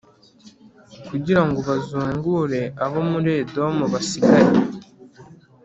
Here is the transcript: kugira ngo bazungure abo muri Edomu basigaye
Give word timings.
kugira 1.09 1.41
ngo 1.47 1.59
bazungure 1.67 2.61
abo 2.85 2.99
muri 3.11 3.29
Edomu 3.41 3.85
basigaye 3.93 4.51